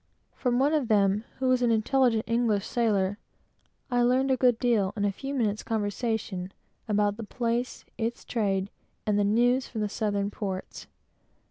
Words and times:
From 0.33 0.57
one 0.57 0.73
of 0.73 0.87
them, 0.87 1.25
who 1.37 1.47
was 1.47 1.61
an 1.61 1.69
intelligent 1.71 2.23
English 2.25 2.65
sailor, 2.65 3.19
I 3.91 4.01
learned 4.01 4.31
a 4.31 4.35
good 4.35 4.57
deal, 4.57 4.93
in 4.97 5.05
a 5.05 5.11
few 5.11 5.31
minutes' 5.31 5.61
conversation, 5.61 6.51
about 6.87 7.17
the 7.17 7.23
place, 7.23 7.85
its 7.99 8.25
trade, 8.25 8.71
and 9.05 9.19
the 9.19 9.23
news 9.23 9.67
from 9.67 9.81
the 9.81 9.89
southern 9.89 10.31
ports. 10.31 10.87